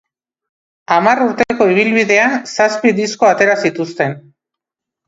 Hamar 0.95 1.21
urteko 1.25 1.67
ibilbidean 1.75 2.35
zazpi 2.55 2.95
disko 3.03 3.31
atera 3.33 3.61
zituzten. 3.69 4.23